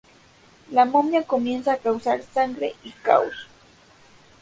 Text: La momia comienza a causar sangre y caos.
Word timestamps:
La 0.71 0.85
momia 0.85 1.27
comienza 1.27 1.73
a 1.73 1.77
causar 1.77 2.23
sangre 2.23 2.73
y 2.83 2.89
caos. 2.89 3.47